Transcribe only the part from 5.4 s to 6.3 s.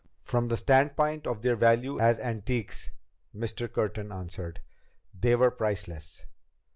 priceless.